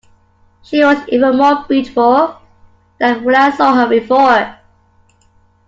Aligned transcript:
She 0.63 0.83
was 0.83 1.07
even 1.09 1.37
more 1.37 1.63
beautiful 1.69 2.35
than 2.97 3.23
when 3.23 3.35
I 3.35 3.51
saw 3.55 3.75
her, 3.75 3.87
before. 3.87 4.57